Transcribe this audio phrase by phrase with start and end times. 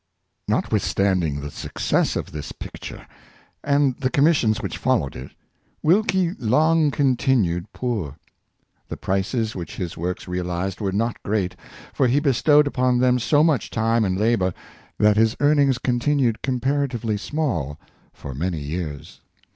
[0.47, 3.05] Notwithstanding the success of this picture,
[3.63, 5.29] and the commissions which followed it,
[5.83, 8.15] Wilkie long continued poor.
[8.87, 11.55] The prices which his works realized were not great,
[11.93, 14.55] for he bestowed upon them so much time and labor,
[14.97, 17.77] that his earnings continued comparatively small
[18.11, 19.21] for many years.